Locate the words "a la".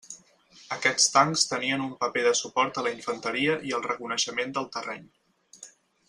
2.81-2.93